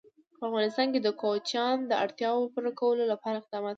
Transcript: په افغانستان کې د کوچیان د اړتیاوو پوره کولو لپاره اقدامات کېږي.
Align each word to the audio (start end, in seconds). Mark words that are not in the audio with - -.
په 0.37 0.43
افغانستان 0.49 0.87
کې 0.93 0.99
د 1.03 1.09
کوچیان 1.21 1.77
د 1.85 1.91
اړتیاوو 2.03 2.51
پوره 2.53 2.71
کولو 2.79 3.03
لپاره 3.11 3.35
اقدامات 3.37 3.65
کېږي. 3.65 3.69